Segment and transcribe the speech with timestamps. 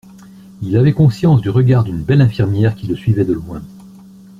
[0.63, 3.61] Il avait conscience du regard d’une belle infirmière qui le suivait de loin.